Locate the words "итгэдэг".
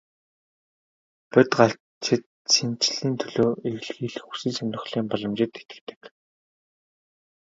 5.61-6.01